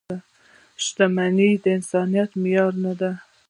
[0.83, 3.11] •شتمني د انسانیت معیار نه دی.